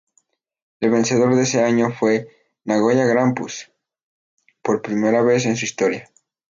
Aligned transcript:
El 0.79 0.89
vencedor 0.89 1.35
de 1.35 1.43
ese 1.43 1.61
año 1.63 1.91
fue 1.91 2.27
Nagoya 2.65 3.05
Grampus, 3.05 3.71
por 4.63 4.81
primera 4.81 5.21
vez 5.21 5.45
en 5.45 5.55
su 5.55 5.65
historia. 5.65 6.09